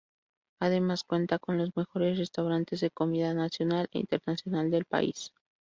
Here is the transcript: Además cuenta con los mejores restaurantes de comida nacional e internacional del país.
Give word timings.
Además 0.59 1.03
cuenta 1.03 1.37
con 1.37 1.59
los 1.59 1.75
mejores 1.77 2.17
restaurantes 2.17 2.79
de 2.79 2.89
comida 2.89 3.35
nacional 3.35 3.87
e 3.91 3.99
internacional 3.99 4.71
del 4.71 4.85
país. 4.85 5.31